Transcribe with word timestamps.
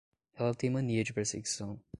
Ela 0.35 0.55
tem 0.55 0.67
mania 0.67 1.03
de 1.03 1.13
perseguição 1.13 1.79